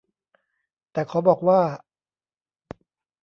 [0.91, 1.59] แต่ขอบอกว่า